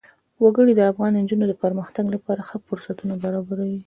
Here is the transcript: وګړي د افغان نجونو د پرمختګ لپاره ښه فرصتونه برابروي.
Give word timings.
وګړي 0.43 0.73
د 0.75 0.81
افغان 0.91 1.11
نجونو 1.21 1.45
د 1.47 1.53
پرمختګ 1.63 2.05
لپاره 2.15 2.41
ښه 2.47 2.57
فرصتونه 2.67 3.13
برابروي. 3.23 3.77